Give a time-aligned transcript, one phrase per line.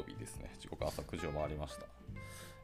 [0.00, 0.50] 曜日ですね。
[0.58, 1.86] 時刻朝9時を回りました。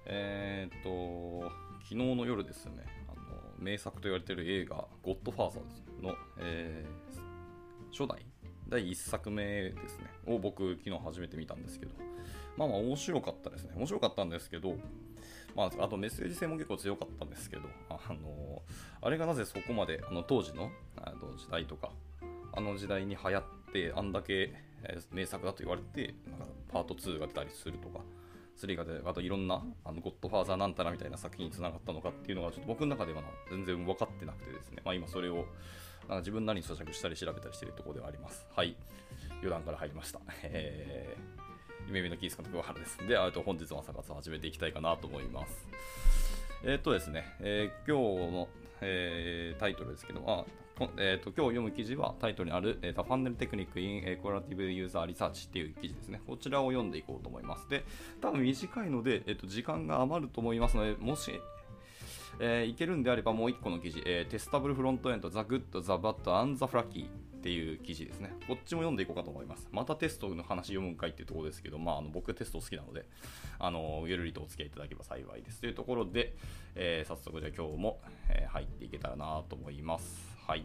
[0.07, 1.51] えー、っと、
[1.83, 3.23] 昨日の夜ですね、あの
[3.59, 5.63] 名作と言われている映画、ゴッドファーザー
[6.01, 8.25] ズの、えー、初代、
[8.69, 11.93] 第1作目ですね、を僕、昨日初めて見たんですけど、
[12.57, 13.73] まあまあ面白かったですね。
[13.77, 14.77] 面白かったんですけど、
[15.55, 18.63] まあ、あとメッセージ性も結構強かったんですけど、あの
[19.03, 21.91] あれがなぜそこまであの当時のあの時代とか、
[22.53, 23.43] あの時代に流行っ
[23.73, 24.66] て、あんだけ
[25.13, 28.01] 名作だと言われて、なんかパート2が出たりするとか、
[28.57, 38.47] 3が出たあといろんな、あのゴッドファーザーなんたらみたいな作品につながったのかっていうのが、ちょっと僕の中では全然分かってなくてですね、まあ、今それをなんか自分なりに咀嚼したり調べたりしてるところではあります。
[38.55, 38.77] はい。
[39.39, 40.21] 余談から入りました。
[40.43, 42.99] えー、夢見のキース監督、原です。
[43.07, 45.69] で、と本日の朝活を始めていきたいかなと思います。
[46.63, 48.49] えー、っとですね、えー、今日の、
[48.81, 50.66] えー、タイトルですけど、まあ
[50.99, 56.21] えーと、今日読む記事はタイトルにある、えー、The Funnel Technique in Collaborative User Research っていう記事ですね。
[56.27, 57.67] こちらを読んでいこうと思います。
[57.71, 57.85] で、
[58.21, 61.33] 多分短いので、えーと、時間が余ると思いますので、もし、
[62.41, 67.09] えー、いけるんであればもう1個の記事、えー、テスタブルフロントエンド The Good, The Bad and The Flaky っ
[67.41, 68.35] ていう記事ですね。
[68.47, 69.69] こっちも読んでいこうかと思います。
[69.73, 73.07] またテストの話読むんかいっていうところですけど、まあ、あの僕テスト好きなので、
[73.59, 75.61] あのゆるりとお付き合いいただければ幸いです。
[75.61, 76.37] というところで、
[76.75, 80.37] えー、早速じゃあ今日も、え、入っていけたらなと思います。
[80.47, 80.65] はい。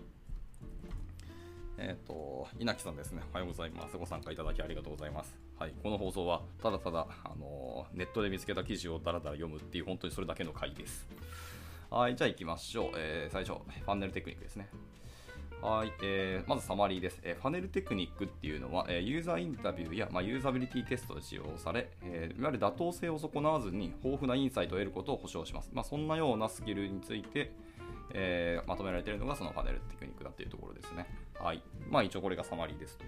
[1.77, 3.21] えっ、ー、と、稲木さんですね。
[3.31, 3.97] おはようございます。
[3.97, 5.35] ご参加いただきありがとうございます。
[5.57, 11.07] はい、この放送は、ただただ、あのネットで見つけた記事をだらだら読むっていう、本当にそれだけの回です。
[11.89, 12.91] はい、じゃあ行きましょう。
[12.95, 14.69] えー、最初、ファンネルテクニックですね。
[15.61, 25.69] はい、えー、まずサマリーです、えー、ファネルテクニックっていうのは、えー、ユーザーインタビューや、まあ、ユーザビリティテストで使用され、えー、いわゆる妥当性を損なわずに豊富なインサイトを得ることを保証します。
[25.71, 27.53] まあ、そんなようなスキルについて、
[28.13, 31.07] えー、まとめられているのがそのファネルテクニックだっていうところですね。
[31.39, 31.61] はい。
[31.89, 33.05] まあ一応これがサマリーですと。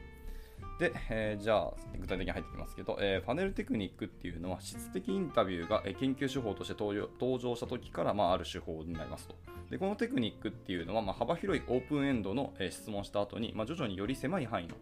[0.80, 9.36] で、えー、じゃあ具体的に入ってきますけど、えー、ファネルテクニックっていうのは質的インタビューが研究手法として登場した時から、まあ、ある手法になりますと。
[9.70, 14.76] でこのテクニックっていうのは、まあ、幅広いオープンエンドの、え、質問した後に、まあ、徐々により狭い範囲の、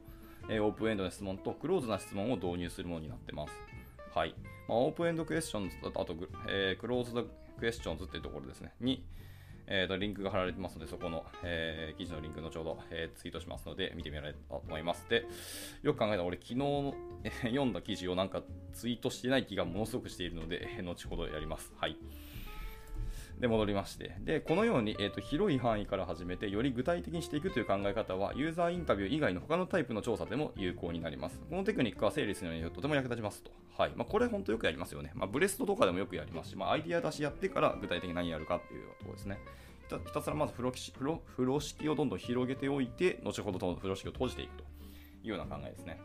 [0.50, 3.54] え、オープンエンドの質問とクローズな質問を導入するものになってます。
[4.14, 4.36] はい。
[4.68, 6.16] まあ、オープンエンドクエスチョンズと、あと、
[6.48, 7.26] えー、クローズド
[7.60, 9.06] クエスチョンズっていうところですね、に、
[9.74, 15.08] えー、とリンクが貼られてますので、そこの、えー、記事のリンク後ほど、えー、ツイートしますので、見てみられたと思います。
[15.10, 15.26] で、
[15.82, 16.56] よく考えたら、俺、昨日、
[17.24, 18.44] えー、読んだ記事をなんか
[18.74, 21.72] ツイートしてない気がものすごくしているので、後ほどやります。
[21.80, 21.96] はい。
[23.42, 24.16] で、戻りまして。
[24.20, 31.42] で、このように、えーと、広い範囲から始めて、より具体的にしていくという考え方は、ユーザーインタビュー以外の他のタイプの調査でも有効になります。
[31.50, 33.50] このテクニックは整理するのにとても役立ちますと。
[33.76, 33.94] はい。
[33.96, 35.12] まあ、これ本当よくやりますよね。
[35.16, 39.40] まあ、ブレストとかでもよくやりますし、まあ、アイディア出しやってから具体的に何やるかっていうところですね。
[40.06, 40.72] ひたすらまず風呂
[41.36, 44.64] 風呂敷をどんどん広げておいて、後ほど風呂敷を閉じていくと
[45.24, 46.00] いうような考えですね。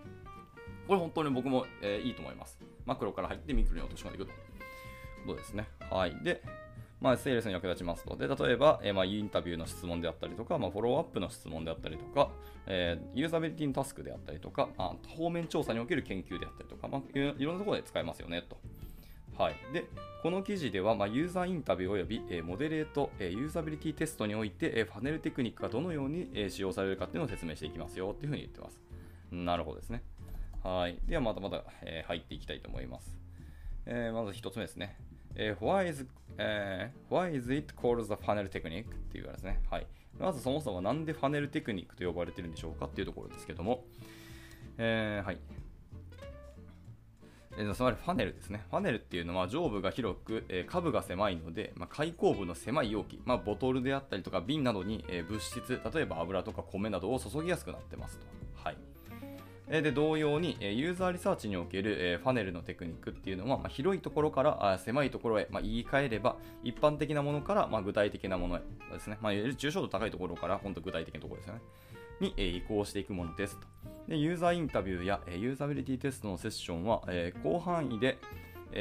[0.88, 2.58] これ本当に僕も、えー、いいと思います。
[2.86, 4.32] マクロから入ってミクロに落とし込んでいくと。
[5.26, 5.68] ことですね。
[5.90, 6.16] はい。
[6.22, 6.42] で、
[7.00, 8.16] まあ、セールスに役立ちますと。
[8.16, 12.30] で、例えば、えー、まあ、インタビューの質問であったりとか、まあ、フォローアップの質問であったりとか、
[12.66, 18.56] えー、ユーザビリティのタスクであったりとか、まあ、方面調査における研究であったりとか、まあ、いろんなところで使えますよね、と。
[19.36, 19.54] はい。
[19.74, 19.84] で、
[20.22, 28.80] この記事では、まあ、ユーザーインタビュー及び、えー、モデレート、えー、ユーザビリティテストにおいて、えー、パネルテクニックがどのように、え、使用されるかっていうのを説明していきますよっていうふうに言ってます。
[29.30, 30.02] なるほどですね。
[30.64, 30.98] はい。
[31.06, 33.14] では、またまた、え、入っていきたいと思います。
[33.84, 34.96] え、まず一つ目ですね。
[35.36, 36.06] えー、why, is,
[36.38, 38.84] えー、why is it called the funnel technique?
[38.84, 39.60] っていうですね。
[39.70, 39.86] はい。
[40.18, 43.84] まずそもそもなんでファネルテクニックと呼ばれてるんでしょうかっていうところですけども、
[44.78, 45.38] えー、はい。
[47.58, 48.64] えつまりファネルですね。
[48.70, 58.26] ファネルっていうのは上部が広く、えー、下部が狭いので、まあ、開口部の狭い容器、まあ、ボトルであったりとか瓶などに、えー、物質、例えば油とか米などを注ぎやすくなってますと。
[58.62, 58.76] はい。
[59.68, 68.60] で同様に、ユーザーリサーチにおける、ファネルのテクニックっていうのは、ま、広いところから狭いところへ、ま、言い換えれば一般的なものから、ま、具体的なものへ
[68.92, 71.60] ですね、まあ、抽象度高いところから本当具体的なところですよね
[72.20, 73.66] に、移行していくものですと
[74.08, 77.02] でユーザーインタビューや、ユーザビリティテストのセッションは、
[77.42, 78.18] 広範囲で、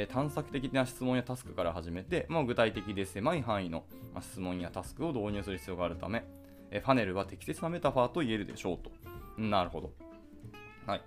[0.08, 3.84] 探索的な質問やタスクから始めて、まあ、具体的で狭い範囲の、
[4.20, 6.24] 質問やタスクを導入する必要があるため、
[6.70, 8.92] ファネルは適切なメタファーと言えるでしょうと。
[9.36, 9.92] なるほど。
[10.86, 11.02] はい。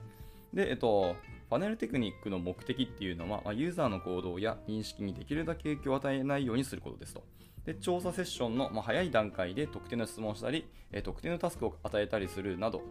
[0.54, 1.16] で、えっと、
[1.50, 7.24] パネルテクニックの目的っていうのは、まユーザーの行動や認識にできるだけ影響を与えないようにすることですと。
[7.66, 12.82] で調査セッションの、ま早い段階で特定の質問をしたり、え特定のタスクを与えたりするなど、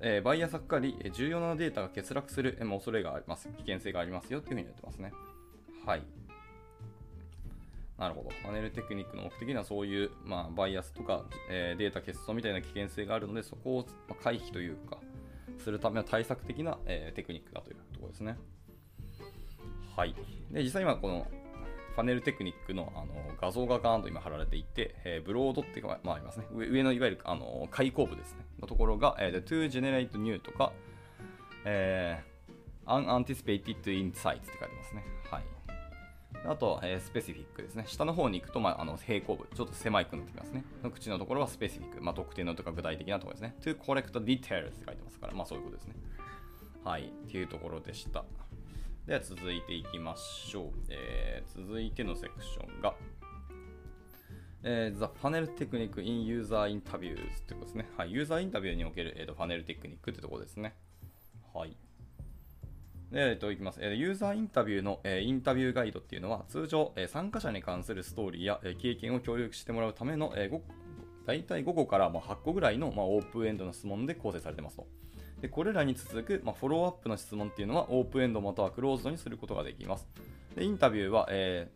[0.00, 3.48] え、バイアスがかかり、重要なデータが欠落する、えー、恐れがあります。
[3.48, 5.12] 危険性がありますよというふうに言ってますね。
[5.86, 6.02] はい。
[7.98, 8.30] なるほど。
[8.44, 14.98] パネルテクニックの目的にはそういう、まあ、バイアスとか、え、データ欠損みたいな危険性があるので、そこをま回避というか、
[15.58, 18.36] するための対策的な、えー、テクニックだというところですね。
[19.96, 20.14] はい。
[20.50, 21.26] で、実際今この
[21.96, 26.46] パネルテクニックのあの画像がガーンと今貼られていて、えーブロードっていうか、まあ、ありますね。
[26.52, 28.44] 上上のいわゆるあの開口部ですね。
[28.60, 30.72] のところが、えー、to generate new とか、
[31.64, 35.04] えー、unanticipated insights って書いてますね。
[35.30, 35.55] はい。
[36.44, 37.84] あと、えー、スペシフィックですね。
[37.86, 40.64] 下の方に行くと、まあ、あの平行部、ちょっと狭いくなってきますね。
[40.82, 43.56] の口のところはスペシフィック、まあ、特定のとか具体的なところですね。
[43.60, 45.94] to collect details って書いてますから、まあそういうことですね。
[46.84, 47.06] はい。
[47.06, 48.24] っていうところでした。
[49.06, 50.72] では続いていきましょう。
[50.88, 52.94] えー続いてのセクションが、
[54.62, 57.88] えー The Funnel Technique in User Interviews ってことですね。
[57.96, 58.12] はい。
[58.12, 60.74] ユーザーインタビューにおける、えーとファネルテクニックってところですね。
[61.54, 61.76] はい。
[63.12, 63.80] えっと、いきます。
[63.80, 70.60] ユーザーインタビューの、えインタビューガイドっていうのは、通常、え参加者に関するストーリーや、え経験を協力してもらうための、えー
[71.26, 74.86] 大体5個からま8個ぐらいの、ま、オープンエンドの質問で構成されてますと。
[75.40, 80.06] でこれらに続く、ま、フォローアップの質問っていうのはオープンエンドまたはクローズドにすることができます。
[80.54, 81.68] でインタビューは、え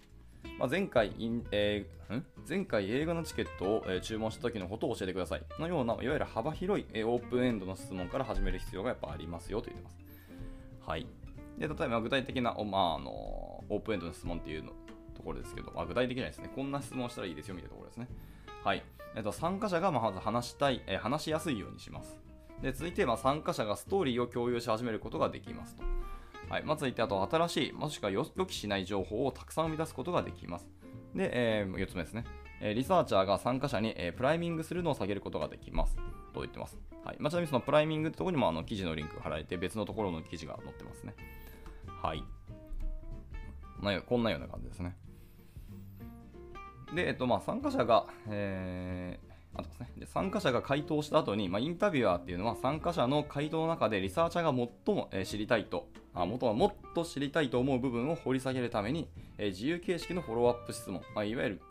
[0.44, 2.25] ーまあ、前回イン、えーん？
[2.49, 9.99] 前回映画のチケットを、え注文した時のことを教えてくださいのような、いわゆる幅広い、えオープンエンドの質問から始める必要がやっぱありますよと言ってます。
[10.87, 11.06] はい。
[11.60, 14.72] で、例えば具体的な、まあ、あのオープンエンドの質問っていうの
[15.14, 18.08] ところですけど、まあ、具体的にはですね、こんな質問したらいいですよみたいなところですね。
[18.64, 18.82] はい。
[19.14, 22.18] えっと、参加者がまず話したい、え話しやすいようにします。
[22.62, 25.82] で、続いて、ま、参加者がストーリーを共有し始めることができますと。
[26.48, 26.64] はい。
[26.64, 30.68] まあ、いて、あと、新しい、もしくは予期しない情報をたくさん生み出すことができます。
[31.14, 31.30] で、
[31.60, 32.24] え4つ目ですね。
[32.62, 35.96] えリサーチャーが参加者に、えプライミングするのを下げることができます。
[36.32, 36.78] と言ってます。
[37.04, 37.16] はい。
[37.18, 41.14] まあ、ちなみにそのプライミングってところにもあの記事のリンクが貼られて、別のところの記事が載ってますね。
[42.02, 42.25] はい。
[43.81, 44.97] まあ、こんなような感じですね。
[46.94, 59.08] で、えっと、まあ、参加者が、えーあとですね、で参加者が回答した後に、まあ、インタビュアーっていうのは参加者の回答の中でリサーチャーが最も、え知りたいとあもとはもっと知りたいと思う部分を掘り下げるために、
[59.38, 61.62] えー自由形式のフォローアップ質問、まあ、いわゆる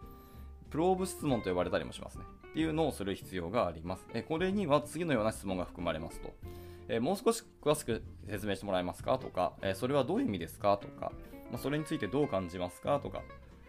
[0.70, 6.34] プローブ質問と呼ばれたりもしますねっていうのをする必要があります、えこれには次のような質問が含まれますと、
[6.89, 9.18] えもう少し詳しく説明してもらえますか？
[9.19, 10.77] とか、えそれはどういう意味ですか？
[10.77, 11.12] とか、
[11.51, 13.00] ま、それについてどう感じますか？
[13.00, 13.21] とか、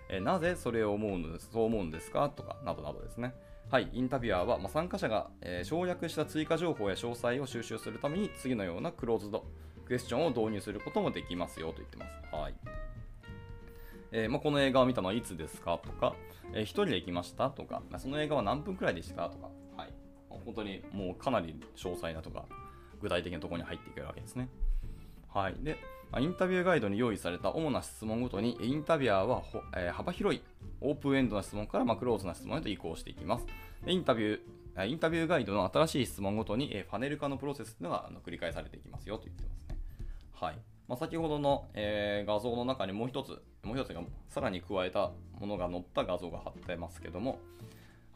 [0.09, 2.29] えなぜそれを思うのですそう思うんですか？
[2.31, 3.35] とかなどなどですね。
[3.71, 9.45] はい、インタビュアーは、ま、参加者が、え省略した追加情報や詳細を収集するために次のようなクローズド
[9.87, 12.35] クエスチョンを導入することもできますよと言ってます。
[12.35, 12.55] はい。
[14.13, 15.79] えーまあ、この映画を見たのはいつですか？
[15.79, 16.17] とか、
[16.53, 17.51] えー一人で行きました？
[17.51, 19.29] とか、まあその映画は何分くらいでした？
[19.29, 19.93] とか、はい、
[20.29, 22.47] 本当にもうかなり詳細なとか
[23.01, 24.49] 具体的なところに入っていけるわけですね。
[25.29, 25.77] はい、で、
[26.19, 29.43] インタビューガイドに用意された主な質問ごとに、インタビュアーは、
[29.77, 30.43] えー幅広い
[30.81, 33.47] オープンエンドな質問から、まあ、クローズな質問へと移行していきます。
[33.87, 34.41] インタビュー
[34.77, 39.79] えーインタビューガイドの新しい質問ごとに、えーパネル化のプロセスというのがあの繰り返されていきますよと言ってますね。
[40.33, 40.59] はい
[40.89, 47.39] まあ、先ほどの、えー画像の中にもう一つ、もう一つがさらに加えたものが載った画像が貼ってますけども、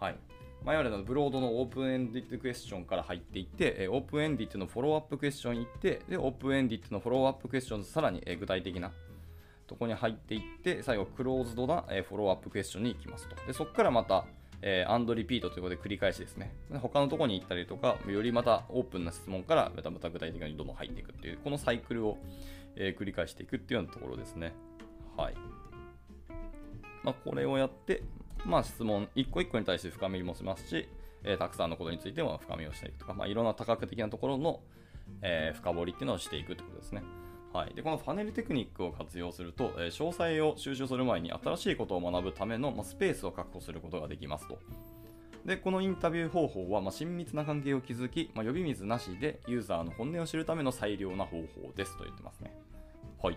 [0.01, 0.17] はい。
[0.65, 8.91] 前まあ、いわゆるブロードのオープンエンディッドクエスチョンから入っていって、オープンエンディッドのフォローアップクエスチョン行って、で、オープンエンディッドのフォローアップクエスチョンとさらに、具体的な
[9.67, 13.37] とこに入っていって、最後、クローズドな、フォローアップクエスチョンに行きますと。
[13.47, 14.25] で、そこからまた、
[14.63, 16.55] えー and repeat ということで繰り返しですね。
[16.81, 22.17] 他のとこに行ったりとか、よりまたオープンな質問からまたまた具体的にどんどん入っていくっていう、このサイクルを、
[22.77, 24.55] えー繰り返していくっていうようなところですね。
[25.19, 25.35] はい。
[27.03, 28.03] まあ、これをやって、
[28.45, 30.89] まあ、質問一個一個に対して深みもしますし、
[31.23, 34.61] えーたくさんのことについても深みをしていくとか、まあ、いろんな多角的なところの、
[35.23, 37.03] えー深掘りっていうのをしていくってことですね。
[37.53, 44.59] はい、でこのファネルテクニックを活用すると、えー詳細を収集する前に新しいことを学ぶための、まあ、スペースを確保することができますと。
[45.45, 52.51] でこのインタビュー方法は、まあ、親密な関係を築き、まあ、呼び水なしでユーザーの本音を知るための最良な方法ですと言ってますね。
[53.23, 53.37] はい。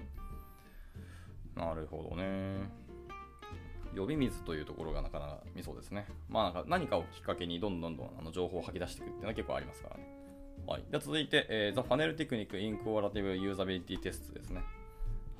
[1.55, 2.86] なるほどね。
[3.95, 6.07] 呼び水というところがなかなか見そうですね。
[6.29, 10.07] まあなんか何かをきっかけにどんどんどんあの情報を吐き出していくっていうのは結構ありますからね。
[10.65, 10.83] はい。
[10.89, 14.61] では続いて、えー、The Funnel Technique in Cooperative Usability Test ですね。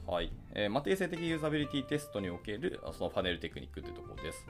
[0.05, 0.31] はい。
[0.53, 4.47] えーまあ、定性的ユーザビリティテストにおけるそのファネルテクニックというところです。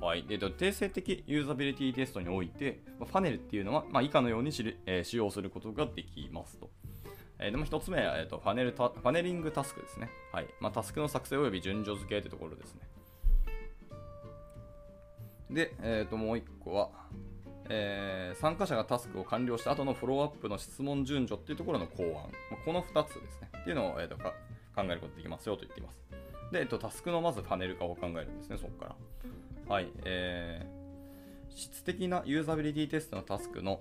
[0.00, 0.24] はい。
[0.24, 6.70] で、定性的ユーザビリティテストにおいて、まあファネルっていうのは、まあ、以下のように知、えー使用することができますと。
[7.38, 10.10] えーでも一つ目は、えーとファネルタファネリングタスクですね。
[10.32, 10.48] はい。
[10.60, 12.80] まあ、タスクの作成及び順序付けというところですね。
[15.50, 16.90] で、えー、ともう1個は、
[17.68, 22.30] えー参加者がタスクを完了した後のフォローアップの質問順序っていうところの考案。
[22.64, 23.48] この2つですね。
[23.60, 24.34] っていうのを、えーとか
[24.74, 25.98] 考えることができますよと言っています。
[26.52, 28.96] で、えーとタスクのまずパネル化を考えるんですね、そこか
[29.68, 29.74] ら。
[29.74, 29.88] はい。
[30.04, 30.86] えー
[31.56, 33.80] 質的なユーザビリティテストのタスクの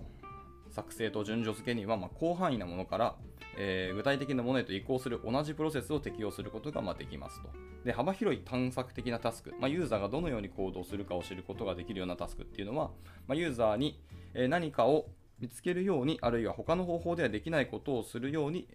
[0.75, 3.15] 作成と順序付けには、まあ、広範囲なものから、
[3.57, 7.49] えー具体的なものへと移行する同じプロセスを適用することがまあできますと。
[7.85, 12.91] で幅広い探索的なタスク、まあ、ユーザーがどのように行動するかを知ることができるようなタスクっていうのは、
[13.27, 14.01] まあ、ユーザーに
[14.49, 15.05] 何かを
[15.39, 18.67] 見つけるように、あるいは他の方法ではできないことをするように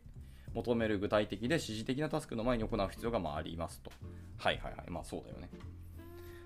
[0.54, 3.90] 求める具体的で指示的なタスクの前に行う必要がまあありますと。
[4.38, 4.90] はいはいはい。
[4.90, 5.50] まあそうだよね。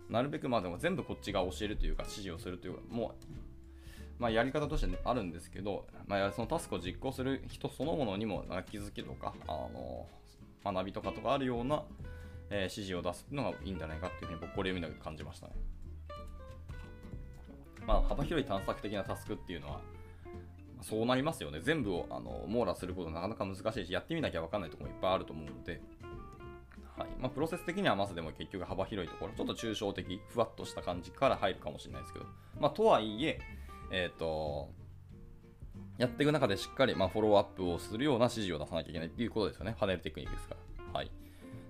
[0.09, 3.25] なるべくまあでも全部こっちが教えるというか指示をするというか、もう、
[4.19, 10.07] まあやり方としてあるんですけど、まあそのタスクを実行する人そのものにも気づきとか、あの、
[10.65, 11.83] 学びとかとかあるような、
[12.51, 15.55] えー指示を出すのがいいんじゃないかっていうふうに僕これを見ながら感じましたね。
[17.87, 19.81] まあ幅広い探索的なタスクっていうのは、
[20.83, 21.61] そうなりますよね。
[21.63, 25.81] 全部をあの網羅することなかなか難しいし、やってみなきゃ分かんないところもいっぱいあると思うので、
[26.97, 32.27] はいまあ、プロセス的にはまずでも結局幅広いところ、ちょっと抽象的、ふわっとした感じから入るかもしれないですけど、
[32.61, 33.41] まあ、とはいえ、
[33.95, 34.71] えっ、と、
[35.99, 39.77] やっていく中でしっかり、まあ、フォローアップをするような指示を出さなきゃいけないっていうことですよね。
[39.79, 40.57] ファネルテクニックですか
[40.93, 40.99] ら。
[40.99, 41.11] はい。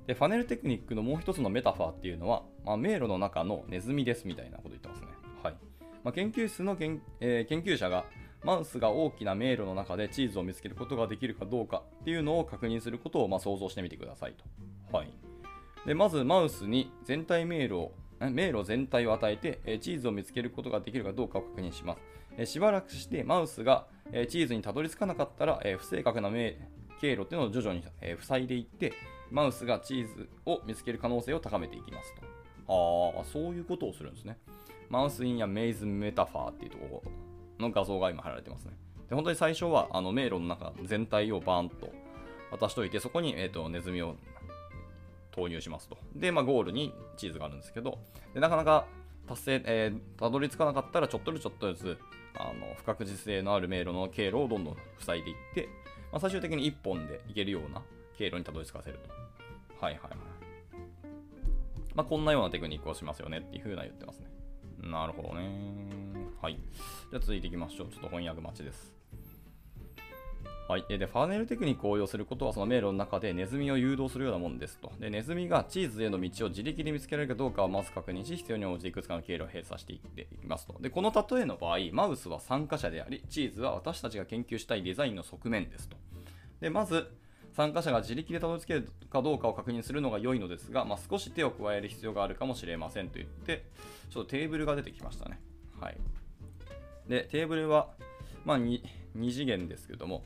[0.06, 5.08] で、ファネルテクニックのもう一つのメタファーっていうのは、まあ、迷路の中のネズミですみたいなこと言ってますね。
[5.42, 5.54] はい。
[6.02, 8.06] まあ、研究室の研,、えー研究者が、
[8.42, 14.34] マウスが大きな迷路の中でチーズを見つけることができるかどうかっていうのを確認することをま想像してみてください
[14.90, 14.96] と。
[14.96, 15.10] はい。
[15.86, 21.96] で、まずマウスに全体迷路を、迷路全体を与えて、チーズを見つけることができるかどうかを確認しま
[22.36, 22.46] す。
[22.46, 23.86] しばらくしてマウスが、
[24.28, 27.84] チーズにたどり着かなかったら、不正確な経路っていうのを徐々に、
[28.20, 28.92] 塞いでいって、
[29.30, 32.22] マウスがチーズを見つける可能性を高めていきますと。
[33.16, 34.38] ああ、そういうことをするんですね。
[34.88, 37.02] マウスインやメイズメタファーっていうとこ
[37.58, 38.72] ろの画像が今貼られてますね。
[39.08, 41.90] で本当に最初はあの迷路の中全体をバーンと
[42.50, 44.16] 渡しといて、そこに、えー、とネズミを
[45.34, 45.98] 投入しますと。
[46.14, 47.98] で、まあ、ゴールにチーズがあるんですけど、
[48.32, 48.86] でなかなか
[49.26, 51.98] 達成、えーたどり着かなかったら、ちょっとずつちょっとずつ
[52.36, 55.68] あの不確実性のある迷路の経路をどんどん塞いでいって、
[56.12, 57.82] まあ、最終的に1本で行けるような
[58.16, 59.84] 経路にたどり着かせると。
[59.84, 60.18] はいはいはい。
[61.94, 64.26] まあ、こんなようなテクニックをしますよねっていう風な言ってますね。
[64.82, 65.48] なるほどね。
[66.42, 66.58] はい。
[67.10, 67.88] じゃあ続いていきましょう。
[67.88, 68.94] ちょっと翻訳待ちです。
[70.66, 70.84] はい。
[70.88, 74.90] で、ファーネルテクニックを応用することは、その迷路の中でネズミを誘導するようなものですと。
[74.98, 80.74] で、ネズミがチーズへの道を自力で見つけられるかどうかをまず確認し、必要に応じていくつかの経路を閉鎖していっていきますと。
[80.80, 85.98] で、この例えの場合、マウスは参加者であり、チーズは私たちが研究したいデザインの側面ですと。
[86.60, 87.10] で、まず、
[87.52, 93.66] 参加者が自力でたどり着けるかどうかを確認するのが良いのですが、まあ、少し手を加える必要があるかもしれませんと言って、
[94.10, 95.40] ちょっとテーブルが出てきましたね。
[95.78, 95.98] はい。
[97.06, 97.90] で、テーブルは、
[98.46, 98.82] まあ、2,
[99.16, 100.24] 2次元ですけども、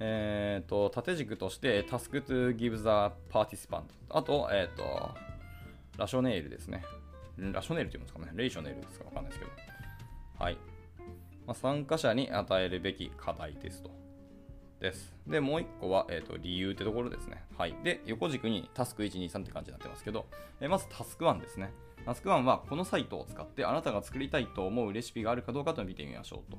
[0.00, 5.10] えー、と縦軸として Task to give the participant あと,、えー、と
[5.98, 6.82] ラショネールですね。
[7.36, 8.32] ラショネールって言うんですかね。
[8.34, 9.50] レーショネールですかわかんないですけど。
[10.38, 10.58] はい。
[11.46, 13.90] まあ、参加者に与えるべき課題ですと。
[14.80, 15.14] です。
[15.26, 17.44] で、もう一個は、えー、と理由ってところですね。
[17.58, 17.74] はい。
[17.84, 20.26] で、横軸にタスク1、2、3って感じになってますけど、
[20.60, 21.72] えーまずタスク1ですね。
[22.06, 26.58] タスク1はこのサイトを使ってあなたが作りたいと思うレシピがあるかどうかと見てみましょうと。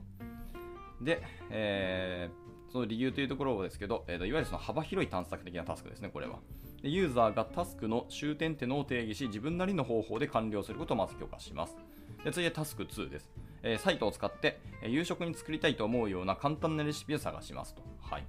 [1.04, 2.41] で、えー
[2.72, 6.40] その理由というところですけど、えーといわゆるその幅広い探索的なタスクですね、これは。
[6.84, 11.76] ユーザーがタスクの終点ってのを定義し、自分なりの方法で完了することをまず許可します。
[12.24, 13.30] で次いでタスク2です。
[13.64, 17.82] えーサイトを使って、え夕食に作りたいと思うような簡単なレシピを探しますと。
[18.02, 18.26] はい。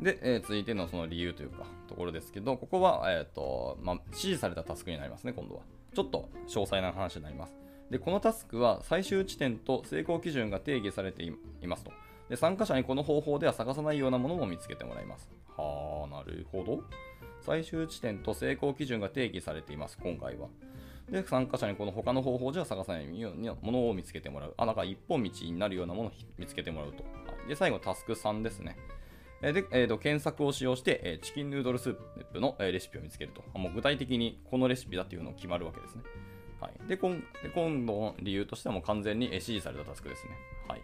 [0.00, 5.62] で、えー続いてのその理由というか、ところですけど、ここは、えっ、と、まあ、指示されたタスクになりますね、今度は。
[5.94, 7.65] ちょっと詳細な話になります。
[7.90, 11.32] で、このタスクは最終地点と成功基準が定義されてい
[11.66, 11.92] ますと。
[12.28, 15.30] で、参加者にこの方法では探さないようなものも見つけてもらいます。
[15.56, 16.82] はあ、なるほど。
[17.40, 20.48] 最終地点と成功基準が定義されています、今回は。
[21.10, 24.54] で、参加者にこの他の方法じゃ探さないようなものを見つけてもらう。
[24.56, 27.04] あ、なんか一本道になるようなものを見つけてもらうと。
[27.04, 27.10] は
[27.44, 28.76] い、で、最後、タスク3ですね。
[29.40, 31.94] で、えーと検索を使用して、えーチキンヌードルスー
[32.32, 33.44] プの、えレシピを見つけると。
[33.54, 36.02] あもう具体的にこのレシピだっていうのを決まるわけですね。
[36.66, 40.30] はい、でこんで今度の理由としてはもう完全に指示されたタスクですね。
[40.68, 40.80] はい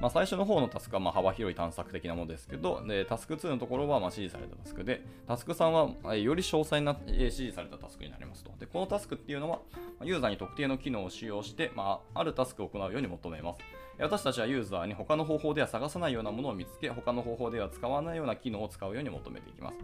[0.00, 8.52] まあ、最初の方のタスクはまあ幅広い探索的なものですけど、でタスク2のところはまあ指示されたタスクで、タスク3はより詳細な指示されたタスクになりますと。
[8.60, 9.58] でこのタスクっていうのは、
[10.04, 13.60] ユーザーに特定の機能を使用して、まあ、あるタスクを行うように求めます。
[13.98, 19.76] 私たちはユーザーに他の方法では探さないようなものを見つけ、他の方法では使わないような機能を使うように求めていきます。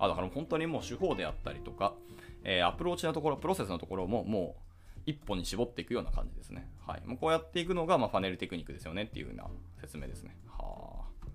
[0.00, 1.94] あだから本当にもう手法であったりとか、
[2.42, 4.69] えーアプローチのところ、プロセスのところももう
[5.06, 6.70] 一本に絞っていくような感じですね。
[6.86, 7.02] はい。
[7.06, 9.46] もうこうやっていくのが、まあ、ファネルテクニックですよねっていうような
[9.80, 10.36] 説明ですね。
[10.46, 11.26] はあ。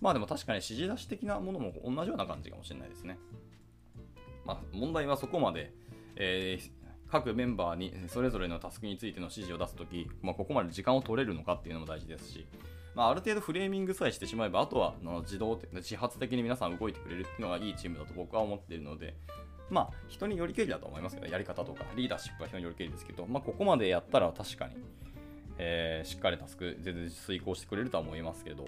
[0.00, 3.18] まあでも確かに指示出し的なものも同じような感じかもしれないですね。
[4.44, 5.72] まあ問題はそこまで、
[6.16, 6.78] えー
[7.10, 12.46] 各メンバーにそれぞれのタスクについての指示を出すとき、まあ、ここまで時間を取れるのかっていうのも大事ですし、
[12.94, 19.16] まあ、ある程度フレーミングさえしてしまえば、あとはの自動的自発的に皆さん動いてくれるっていうのがいいチームだと僕は思っているので、
[19.70, 24.76] まあ、人によりけりだと思いますけど、やり方とか、リーダーシップは人によりけりですけど、まあ、ここまでやったら確かに、
[25.58, 28.66] えー、しっかりタスク全然遂行してくれるとは思いますけど、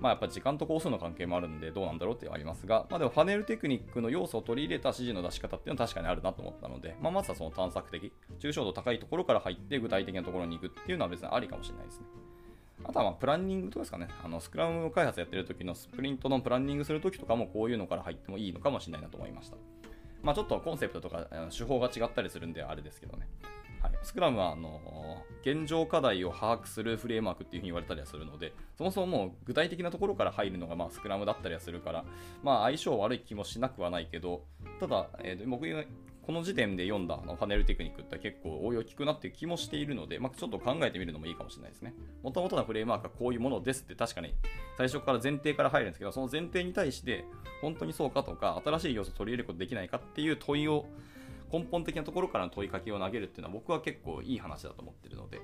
[0.00, 12.06] まあ、やっぱ時間と工数の関係もあるんでどうなんだろうってありますが、まあ、でもパネルテクニックの要素を取り入れた指示の出し方っていうのは確かにあるなと思ったので、まあ、まずはその探索的、抽象度高いところから入って具体的なところに行くっていうのは別にありかもしれないですね。
[12.84, 19.56] あとはまプランニングとかですかね、あのスクラム開発やってる時のスプリントのプランニングするときとかもこういうのから入ってもいいのかもしれないなと思いました。
[20.22, 21.26] まあ、ちょっとコンセプトとか
[21.56, 23.28] 手法が違ったりするんであれですけどね。
[23.82, 24.80] はい、スクラムはあの
[25.40, 32.04] 現状課題を把握するフレームワークっていうふうに言われたりはするので、そもそももう具体的なところから入るのがまあスクラムだったりはするから、
[32.44, 34.44] まあ、相性悪い気もしなくはないけど、
[34.78, 35.66] ただ、えー、僕
[36.22, 41.94] この時点で読んだあのパネルテクニックって結構応用効くなっていう気もしているので、まあ、ちょっと考えてみるのもいいかもしれないですね。
[42.22, 44.34] もともとのフレームワークはこういうものですって確かに
[44.78, 47.24] 最初から前提から入るんですけど、その前提に対して
[47.60, 50.86] 本当にそうかとか、新しい要素を取り入れることできないかっていう問いを
[51.52, 55.42] 根本的なところからの問いかけを投げるっていうのは僕は結構いい話だと思ってるので、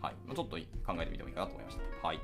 [0.00, 0.58] はい、ちょっと考
[1.00, 2.06] えてみてもいいかなと思いました。
[2.06, 2.20] はい。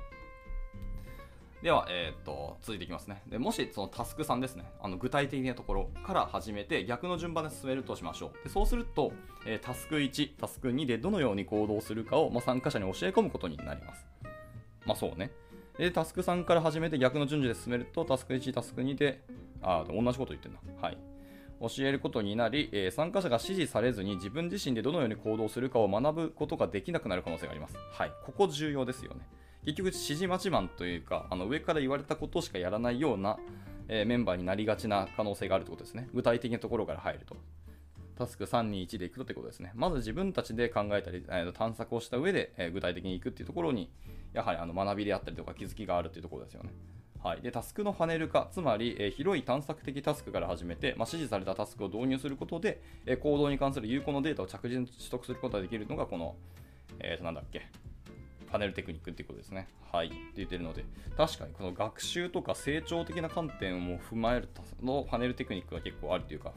[1.62, 3.20] では、えー、っと、続いていきますね。
[3.26, 8.44] でもし、そのタスク3ですね、あの具体的なところから始めて、逆の順番で進めるとしましょう。
[8.44, 9.12] でそうすると、
[9.44, 14.06] えー、タスク1、タスク2でどのように行動するかを、まあ、参加者に教え込むことになります。
[14.86, 15.32] まあ、そうね。
[15.78, 19.24] で、タスク3から始めて逆の順序で進めると、タスク1、タスク2で、
[19.60, 20.60] あ、同じこと言ってんな。
[20.80, 20.98] はい。
[21.60, 27.76] 教えることになり、えー、参加者が指示されずに自分自身でどのように行動するかを学ぶことができなくなる可能性があります。
[27.90, 29.26] はい、ここ重要ですよね。
[29.68, 33.38] 結局、指示待ちマンというか、あの上から言われたことしかやらないような、
[33.88, 36.08] えー、メンバーになりがちな可能性があるということですね。
[36.14, 37.36] 具体的なところから入ると。
[38.16, 39.72] タスク321でいくとってことですね。
[39.74, 43.90] まず自分たちで考えたり、えー、探索をした上で、えー、具体的にいくっていうところに、
[44.32, 46.70] やはりあの学びであったりとか気づきがあるっていうところですよね。
[47.22, 56.36] はい、でタスクのパネル化、つまり、えー、広い探索的タスクから始めて、まあ、指示されたタスクを導入することで、えー、行動に関する有効なデータを着実に取得することができるのが、この、
[57.00, 57.66] えー、となんだっけ、
[58.50, 59.68] funnel technique っていうことですね。
[59.92, 60.08] はい。
[60.08, 60.84] って言ってるので、
[61.16, 64.48] 確かにこの学習とか成長的な観点を踏まえる
[64.82, 66.52] の funnel technique が結構あるというか、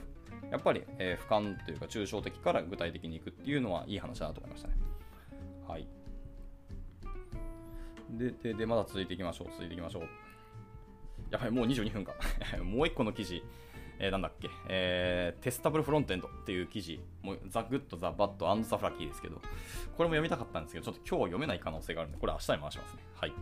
[0.52, 4.76] やっぱり、えー、俯瞰というか抽象的から具体的にいくっていうのはいい話だなと思いましたね。
[5.68, 5.88] はい。
[8.12, 9.48] で、で、でまだ続いていきましょう。
[9.52, 10.04] 続いていきましょう。
[11.30, 12.14] やばい、もう22分か。
[12.64, 13.44] もう1個の記事、
[14.04, 19.42] えー、なんだっけ、えー、 testable frontend っていう記事、もう the good, the bad, and the flaky ですけど、こ
[20.04, 23.04] れも読みたかったんですけど、ちょっと今日は読めない可能性があるんで、これ明日に回しますね。
[23.16, 23.34] はい。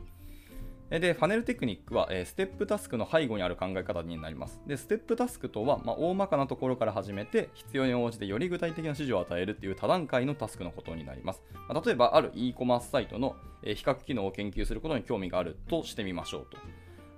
[0.99, 4.61] で、ファネルテクニックは、えー、ステップタスクの背後にある考え方になります。
[4.67, 11.43] で、ステップタスクとは、まあ、大まかなところから始めて、必要に応じてより具体的な指示を与えるっていう多段階のタスクのことになります。
[11.69, 16.57] まあ、例えば、ある e コマースサイトの、えー、比較機能を研究することに興味があるとしてみましょうと。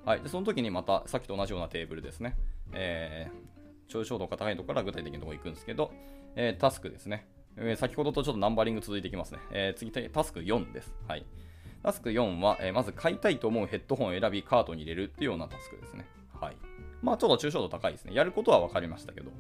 [0.04, 2.36] はい、でその時にまたさっきと同じようなテーブルですね。
[2.74, 5.92] えー、抽象度が高いところから具体的なところに行くんですけど、
[6.36, 7.28] えー、タスクですね。
[7.58, 9.40] えー、先ほどとちょっとナンバリング続いてきますね。
[9.52, 10.94] えー、次、タスク4です。
[11.08, 11.26] はい。
[11.84, 16.06] タスク4は、えー、まず買いたいと思うヘッドホンを選びカートに入れるっていうようなタスクですね。
[16.40, 16.58] はい。
[17.02, 18.14] まあちょっと抽象度高いですね。
[18.14, 19.32] やることは分かりましたけど。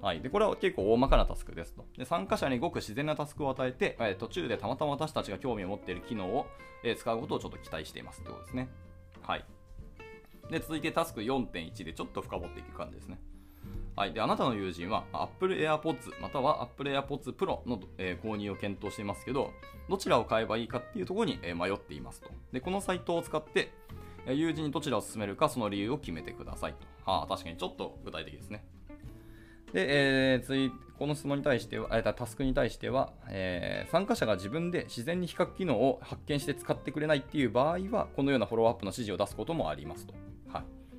[0.00, 0.20] はい。
[0.20, 1.84] で、これは結構大まかなタスクですと。
[1.96, 6.46] で、参加者にごく自然なタスクを与えて、えー、途中でたまたま私たちが興味を持っている機能を、
[6.84, 8.68] えー、使うことをちょっと期待していますってことですね。
[9.22, 9.44] はい。
[10.50, 13.18] で、続いてタスク4.1でちょっと深掘っていく感じですね。
[13.98, 19.50] はい、であなたの友人は Apple AirPods または Apple AirPods Pro の、えー、購入を検討していますけど、
[19.88, 22.30] どちらを買えばいいかっていうところに、えー、迷っていますと。
[22.52, 23.72] で、このサイトを使って、
[24.24, 27.10] えー、友人にどちらを勧めるか、その理由を決めてくださいと。
[27.10, 28.64] はあ、確かにちょっと具体的ですね。
[29.72, 40.14] で、えー、次、この質問に対しては、タスクに対しては、えー、参加者が自分で自然に比較機能を発見して使ってくれないっていう場合は、このようなフォローアップの指示を出すこともありますと。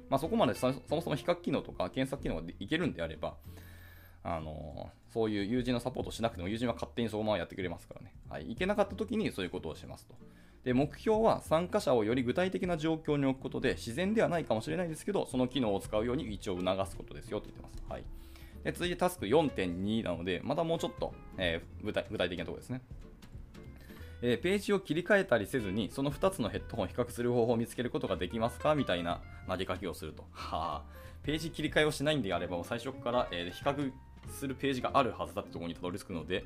[0.09, 3.35] まあ、そこまでそもそも比較機能とか検索機能がいけるんであれば、
[4.23, 8.13] あの、そういう友人のサポートしなくても友人は勝手にそのままやってくれますからね。
[8.29, 8.51] はい。
[8.51, 10.15] いけなかった時にそういうことをしますと。
[10.63, 17.83] で、目標は参加者をより具体的な状況に置くことで、自然ではないかもしれないですけど、その機能を使うように一応促すことですよと言ってます。
[17.89, 18.03] はい。
[18.63, 22.81] で続いてタスク4.2なので、またもうちょっと、えー、具体具体的なところですね。
[24.21, 28.75] えー、ページを切り替えたりせずに、その2つのヘッドホンを比較する方法を見つけることができますか？
[28.75, 30.23] みたいな投げかけをすると。
[30.31, 33.91] はあ、ページ切り替えをしないんであれば、もう最初から、えー、比較
[34.29, 36.45] するページがあるはずだってところにたどり着くので、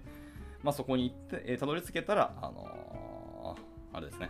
[0.62, 4.30] まあ、そこに行って、えー、たどり着けたら、あのー、あれですね、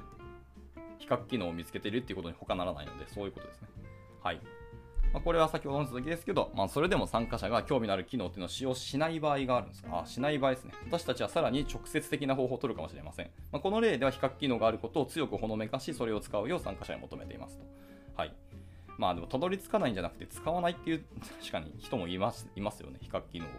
[0.97, 3.67] 比較機能を見つけているっていうことに他ならないので、そういうことですね。
[4.23, 4.39] はい。
[5.13, 10.73] まあ、これは先ほどの続きですけど、まあ、それでも参加者が興味のある機能っていうのを使用しない場合があるんですあしない場合ですね。
[10.88, 13.30] 私たちはさらに直接的な方法を取るかもしれません。
[13.52, 17.63] まあ、この例では比較機能があることを強くほのめかし、それを使うよう参加者に求めていますと。
[18.15, 18.34] はい。
[18.97, 21.06] まあでも、たどり着かないんじゃなくて、使わないっていう、
[21.39, 23.49] 確かに人もいますいますよね、比較機能を。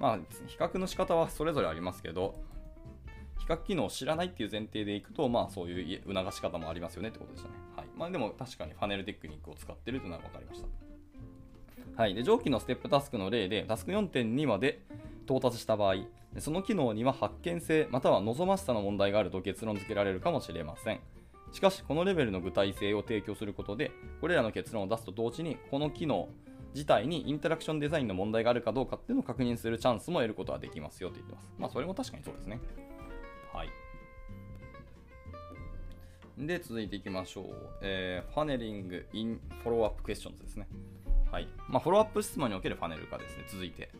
[0.00, 2.34] まあ、比較の仕方はそれぞれありますけど、
[3.48, 7.54] 較機能を知らないっていう前提でいくと、まあそういう促し方もありますよねってことでしたね。
[7.76, 7.86] はい。
[7.96, 10.88] まあでも確かにファネルテクニックを使ってるというのは分かりました。
[11.98, 14.82] はい、で上記のステップタスクの例でタスク4.2まで
[15.24, 15.96] 到達した場合
[16.38, 21.00] その機能には発見性または望ましさの問題があると結論付けられるかもしれません
[21.50, 26.28] しかしこのレベルの具体性を提供することでこれらの結論を出すと同時にこの機能
[26.72, 32.60] 自体に interaction design の問題があるかどうかっていうのを確認するチャンスも得ることができますよと言ってますまあそれも確かにそうですね
[33.52, 33.70] はい
[36.38, 37.44] で続いていきましょう、
[37.82, 40.68] えー、ファネリングインフォローアップクエスチョンズですね
[41.30, 43.90] はいまあ、フォローアップ質問におけるファネル化ですね、続いて。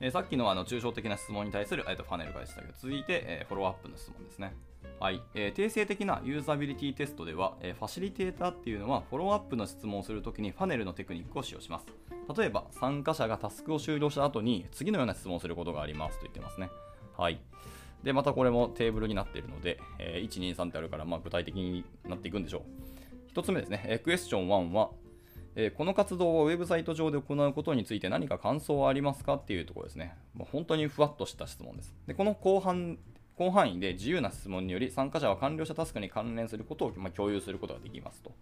[0.00, 4.54] えー、さっきのあの抽象的な質問に対する、えー、とファネル化でしたけど、続いて、えー、フォローアップの質問ですね。
[4.98, 11.86] はいえー、定性的なユーザビリティテストでは、えー、ファシリテーターっていうのはフォローアップの質問をするときにファネルのテクニックを使用します。
[12.34, 16.70] 例えば、参加者がタスクを終了した後に次のような質問をすることがありますと言ってますね。
[17.18, 17.40] はい。
[18.02, 23.32] で、またこれもテーブルになっているので、えー、1、2、3ってあるから、まあ、具体的になっていくんでしょう。
[23.34, 24.90] 1つ目ですね、えクエスチョン1は、
[25.54, 30.16] えー、この活動をウェブサイト上で行うことについて何か感想はありますかっていうところですね。
[30.34, 31.94] もう本当にふわっとした質問です。
[32.06, 32.98] でこの後半
[33.40, 38.32] 広範囲で自由な質問により参加者は完了したタスクに関連することを、ま、共有することができますと。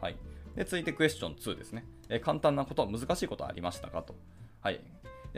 [0.00, 0.16] はい、
[0.56, 1.84] で続いてクエスチョン2ですね。
[2.08, 4.14] え、簡単なこと、難しいことはありましたかと。
[4.62, 4.80] はい、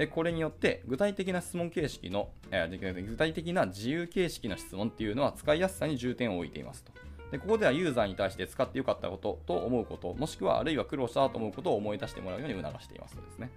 [0.07, 2.69] これによって具体的な質問形式の、え、
[3.07, 6.93] 具体的な自由形式の質問っていうのは使いやすさに重点を置いていますと。
[7.31, 13.51] でここではユーザーに対して使ってよかったことと思うこと、もしくはあるいは苦労したと思うことを思い出してもらうように促していますとですね。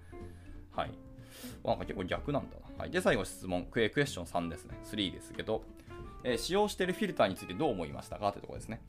[0.76, 0.92] はい。
[1.64, 2.84] なんか結構逆なんだな。
[2.84, 4.78] はい、で、最後質問、クエクエスチョン3ですね。
[4.86, 5.64] 3ですけど、
[6.24, 8.32] えー、使用しているフィルターについてどう思いましたか？
[8.32, 8.82] というところですね。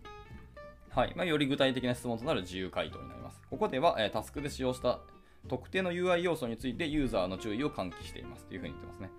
[0.90, 1.14] はい。
[1.16, 3.40] まあ、より具体的な質問となる自由回答になります。
[3.48, 5.00] ここでは、えー、タスクで使用した
[5.48, 9.11] 特定の UI 要素についてユーザーの注意を喚起していますというふうに言ってますね。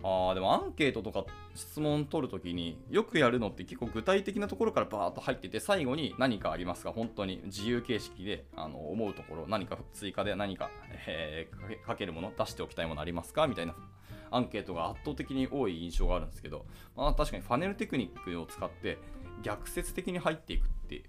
[0.00, 1.24] ああ、でもアンケートとか
[1.56, 6.92] 質問取るときによくやるのって結構具体的なところからバーッと入ってて最後に何かありますか？
[6.92, 10.70] 本当に自由形式であの思うところ何か追加で何か、
[11.08, 13.48] えー、かけるもの出しておきたいものありますか？
[13.48, 13.74] みたいな
[14.30, 18.98] アンケートが圧倒的に多い印象があるんですけど、まあ、確かにファネルテクニックを使って
[19.42, 21.02] 逆説的に入っていくって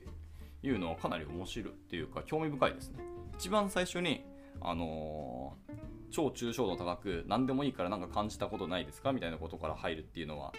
[0.64, 3.04] いうのはかなり面白いっていうか興味深いですね。
[3.38, 4.26] 一番最初に
[4.62, 10.54] あのー超抽象度高く何でもいいからなんか感じたことないですかみたいなことから入るっていうのは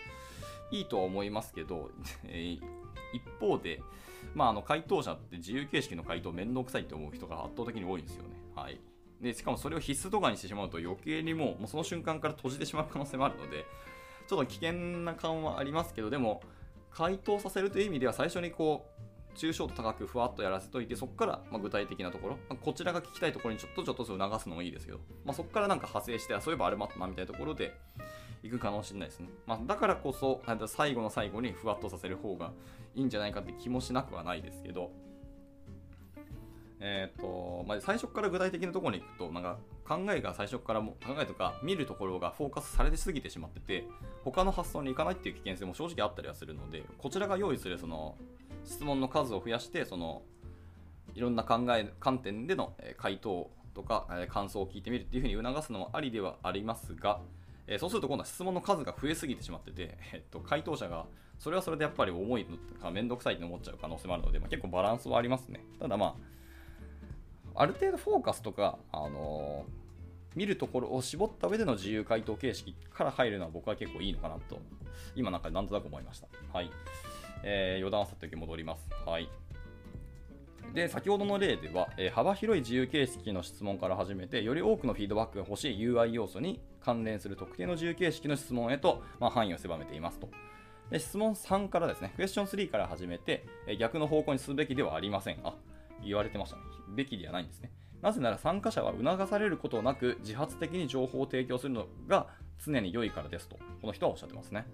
[0.70, 1.90] いいとは思いますけど、
[2.32, 2.62] 一
[3.40, 3.82] 方で、
[4.34, 8.28] まあ、あの回答者って自由形式の回答めんどくさいって思う人が圧倒的に多いんですよね。
[8.54, 8.78] はい、
[9.20, 13.66] でしかもそれを必須とかにしてしまうと余計にもうもうその瞬間から閉じてしまう可能性もあるので
[14.28, 16.40] ちょっと危険な感はありますけどでも
[16.90, 19.02] 回答させるという意味では最初にこう
[19.34, 27.72] 抽象度高くふわっとやらせといて、そこからま具体的なところ、ま、こちらが聞きたいところにちょっとちょっとずつ促すのもいいですけど、まあ、そこからなんか派生して、そういえばあれもあったなみたいなところで
[28.42, 29.28] 行くかもしれないですね。
[29.46, 32.52] まあ、だからこそ、最後の最後にふわっとさせる方が
[32.94, 34.90] いいんじゃないかって気もしなくはないですけど、
[36.82, 43.86] えーとまあ、最初から具体的なところに行くとなんか考えが最初からも考えとか見るところがフォーカスされてすぎてしまってて
[44.24, 48.16] 他の発想に行かないっていう危険性も正直あったりはするのでこちらが用意するその
[48.64, 50.22] 質問の数を増やしてその
[51.14, 57.20] いろんな考え観点での回答とか感想を聞いてみるっていうふうに促すのもありではありますが、
[57.66, 61.06] えそうすると今度は質問の数が増えすぎてしまってて、えっと、回答者が
[61.38, 65.64] それはそれでやっぱり重いのか面倒くさいと思っちゃう可能性もあるので、まあ、結構バランスはありますね。
[65.78, 69.72] ただまあある程度フォーカスとか、あのー、
[70.36, 74.58] 見るところを絞った上での自由回答形式から入るのは僕は結構いいのかなと
[75.16, 76.28] 今なんかなんとなく思いました。
[76.52, 76.70] はい。
[77.42, 78.88] えー、余談はさておき戻ります。
[79.06, 79.28] はい。
[80.74, 90.28] で、先ほどの例では、えー、幅広い自由形式の質問から始めて、より多くのフィードバックが欲しい UI 要素に関連する特定の自由形式の質問へと、まあ、範囲を狭めていますと。
[90.90, 95.38] で質問3からですね、クエスチョン3から始めて、えー、逆の方向にすべきではありません。
[95.44, 95.54] あ、
[96.04, 96.62] 言われてましたね。
[96.94, 97.70] べきではないんですね。
[98.02, 102.28] なぜなら参加者は促されることなく自発的に情報を提供するのが
[102.64, 104.66] 常に良いからですと、この人はおっしゃってますね。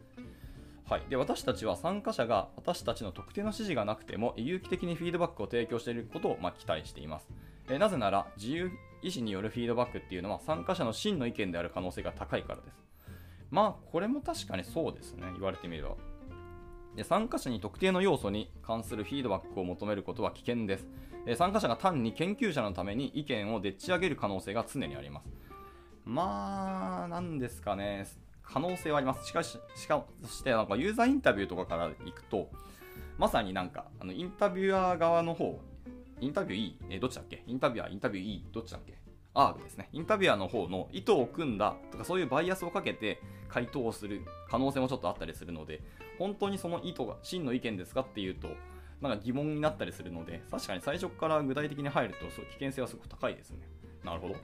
[0.89, 7.29] はい、で私たちは参加者が私たちの特定の指示がなくても有機的にフィードバックを提供していることを、まあ、期待しています。
[7.69, 8.71] えなぜなら自由
[9.03, 12.85] 意思によるフィードバックっていうのは参加者の真の意見である可能性が高いからです。
[13.51, 15.97] まあこれも確かにそうですね言われてみれば。
[16.95, 20.87] で参加者に特定の要素に関するフィードバックを求めることは危険です。
[21.27, 25.29] え参加者が単に研究者のために意見をでっち上げる可能性が常にあります。
[26.05, 28.07] まあ、なんですかね、
[28.47, 29.27] 可能性はあります。
[29.27, 32.49] しかし、しかしてなんかユーザーインタビューとかから行くと、
[33.19, 35.61] まさになんか、あのインタビュアー側の方、
[36.21, 37.43] インタビュー E、えどっちだっけ？
[37.47, 38.99] インタビュアー、インタビュー E、どっちだっけ
[39.35, 39.89] ？R ですね。
[39.93, 45.83] インタビュアーの方の意図を組んだとかそういうバイアスをかけて回答をする可能性もちょっとあったりするので、
[46.19, 48.49] 本当にその意図が真の意見ですかっていうと、
[49.03, 53.59] なんか疑問になったりするので、確かに最初から具体的に入るとそう危険性はすごく高いですね。
[54.03, 54.37] なるほど。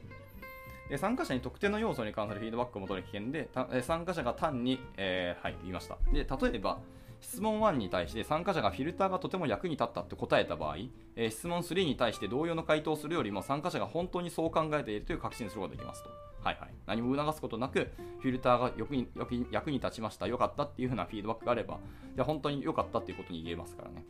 [0.88, 3.48] で参加者に特定の要素に関するフィードバックを求める危険で、
[3.82, 5.96] 参加者が単に、えー、はい、言いました。
[6.12, 6.78] で、例えば、
[7.22, 10.76] 質問1に対して参加者がフィルターがとても役に立ったって答えた場合、
[11.14, 16.10] えー、質問3に対して同様の回答をするよりも参加者が本当にそう考えているという確信することができますと。
[16.42, 16.74] はいはい。
[16.86, 19.08] 何も促すことなく、フィルターが役に
[19.52, 21.78] 役に立ちました、良かったっていう風なフィードバックがあれば、
[22.16, 24.04] じゃ本当に良かったっていうことに言えますからね。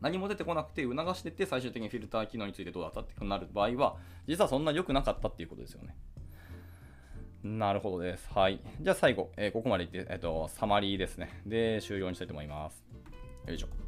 [0.00, 5.94] 何も出てこなくて促してって最終的にフィルター機能についてどうだったってなる場合は実はそんな良くなかったっていうことですよね。
[7.42, 8.28] なるほどです。
[8.34, 8.60] はい。
[8.80, 11.30] じゃあ最後、えー、ここまでいって、えっ、ー、と、サマリーですね。
[11.46, 12.82] で、終了にしたいと思います。
[13.46, 13.85] よいしょ。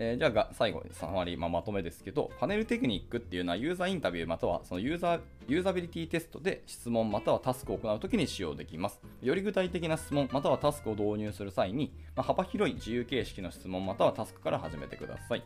[0.00, 9.00] えー、じゃあ最後、サマリー、まあ、まとめですけど、パネルテクニックっていうのはユーザーインタビューまたはそのユーザーユーザビリティテストで質問またはタスクを行うときに使用できます。
[9.22, 15.42] より具体的な質問またはタスクを導入する際に、まあ、幅広い自由形式の質問またはタスクから始めてください。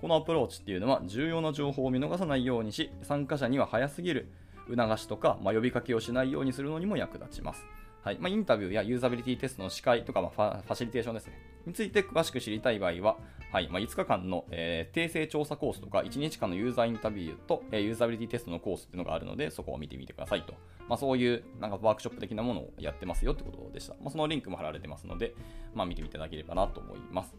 [0.00, 4.32] このアプローチっていうのは重要な情報を見逃さないようにし、参加者には早すぎる
[4.68, 7.64] 促しとか、まあ、呼びかけをしないようにするのにも役立ちます。
[8.02, 11.38] はいまあ、インタビューやユーザビリティテストの司会とか、まあ、ファシリテーションですね。
[11.66, 13.16] について詳しく知りたい場合は、
[13.52, 20.54] はいまあ、5日間の、えー、訂正調査コースとか、1日間のユーザーインタビューと、えー、ユーザビリティテストのコースっていうのがあるので、そこを見てみてくださいと。
[20.88, 23.94] まあ、そういうなんかワークショップ的なものをやってますよってことでした。
[23.94, 25.36] まあ、そのリンクも貼られてますので、
[25.72, 27.36] まあ、見てみていただければなと思います。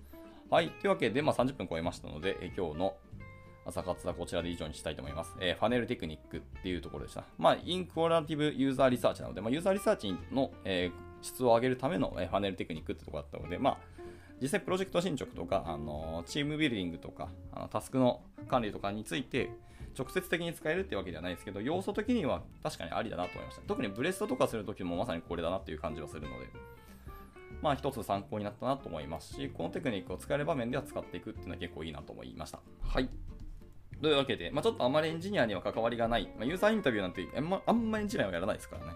[0.50, 0.70] はい。
[0.70, 2.96] というわけで、まあ、30分超えましたので、え今日の
[3.66, 5.36] 朝活はこちらで以上にしたいと思います。
[5.40, 7.24] えー、 funnel technique っていうところでした。
[7.38, 13.78] まあ、 in qualitative user research なので、まあ、ユーザーリサーチの、えー、質を上げるための、えー、 funnel technique ってところだったので、まあ、
[14.42, 19.50] 実際プロジェクト進捗とか、あのチームビルディングとか、あのタスクの管理とかについて、
[19.98, 23.62] 直接的に使えるってわけではないですけど、要素的には確かにありだなと思いました。
[23.62, 26.48] 特にブレストとかするときもまさにこれだなっていう感じはするので、
[27.62, 32.60] まあ一つ参考になったなと思いますし、このテクニックを使える場面では使っていくっていうのは結構いいなと思いました。
[32.82, 33.10] はい。
[34.02, 38.94] というわけで、まあ、ちょっとあまりエンジニアには関わりがない、まあ、ユーザーインタビューなんてあんまあんまエンジニアはやらないですからね。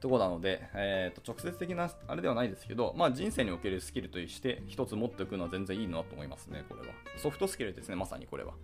[0.00, 6.88] ところなので、えー、と直接的なあれではないですけど、まあ、人生におけるスキルとして一つ持っておくのは全然いいなと思いますね、これは。
[7.16, 8.54] ソフトスキルですね、まさにこれは。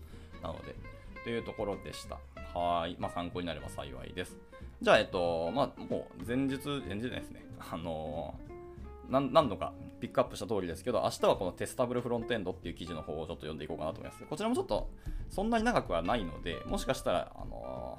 [0.43, 0.75] なので、
[1.23, 2.19] というところでした。
[2.59, 2.97] はい。
[2.99, 4.37] まあ、参考になれば幸いです。
[4.83, 7.45] じゃあ、えっと、まあ、もう前日、前日ですね。
[7.59, 8.58] あのー、
[9.09, 14.25] 何度かピックアップした通りですけど、明日はこのテスタブルフロントエンドっていう記事の方をちょっと読んでいこうかなと思います。
[14.25, 14.91] こちらもちょっと
[15.31, 17.99] そんなに長くはないので、もしかしたら、あの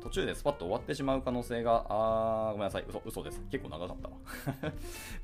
[0.00, 3.40] ー、途中でスパッと終わってしまう可能性が、あー、ごめんなさい、嘘嘘です。
[3.50, 4.16] 結構長かったわ。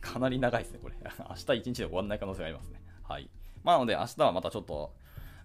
[0.01, 0.95] かなり長いですね、これ。
[1.03, 2.83] 明日一日で終わらない可能性がありますね。
[3.03, 3.29] はい。
[3.63, 4.95] まあ、なので、明日はまたちょっと、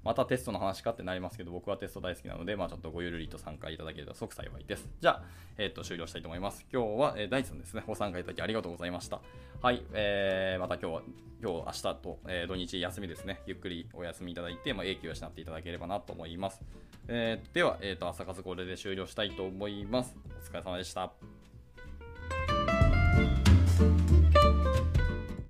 [0.03, 4.87] またテストの話かってなりますけど、僕はテスト大好きなので、まあ、ちょっとごゆるりと参加いただければ即幸いです。
[5.01, 5.23] じゃあ、
[5.57, 6.65] えっ、ー、と、終了したいと思います。
[6.71, 9.19] 今日は、えー、大地さんですね、ご参加いただきありがとうございました。
[9.61, 11.01] はい、えー、また今日は、
[11.41, 16.61] 今日、明日と、えー、土日休みですね、ゆっくりお休みいただいて、まあ、永久を養っていただければなと思います。
[17.07, 20.15] えー、では、えっ、ー、と、朝活これで終了したいと思います。
[20.25, 21.38] お疲れ様でした。